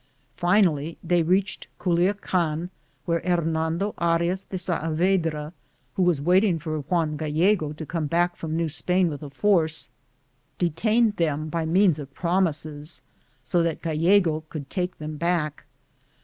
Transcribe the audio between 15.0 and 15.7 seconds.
back.